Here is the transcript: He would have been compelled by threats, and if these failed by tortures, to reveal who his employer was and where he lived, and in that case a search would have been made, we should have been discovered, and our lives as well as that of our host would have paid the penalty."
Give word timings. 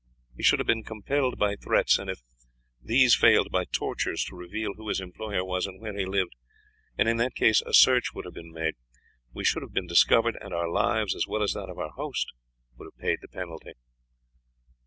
He 0.35 0.43
would 0.51 0.59
have 0.59 0.65
been 0.65 0.83
compelled 0.83 1.37
by 1.37 1.55
threats, 1.55 1.99
and 1.99 2.09
if 2.09 2.23
these 2.81 3.13
failed 3.13 3.51
by 3.51 3.65
tortures, 3.65 4.23
to 4.23 4.35
reveal 4.35 4.73
who 4.73 4.87
his 4.87 4.99
employer 4.99 5.45
was 5.45 5.67
and 5.67 5.79
where 5.79 5.95
he 5.95 6.07
lived, 6.07 6.33
and 6.97 7.07
in 7.07 7.17
that 7.17 7.35
case 7.35 7.61
a 7.61 7.71
search 7.71 8.11
would 8.15 8.25
have 8.25 8.33
been 8.33 8.51
made, 8.51 8.73
we 9.31 9.45
should 9.45 9.61
have 9.61 9.73
been 9.73 9.85
discovered, 9.85 10.39
and 10.41 10.55
our 10.55 10.71
lives 10.71 11.15
as 11.15 11.27
well 11.27 11.43
as 11.43 11.53
that 11.53 11.69
of 11.69 11.77
our 11.77 11.91
host 11.91 12.29
would 12.79 12.85
have 12.91 12.97
paid 12.99 13.19
the 13.21 13.27
penalty." 13.27 13.73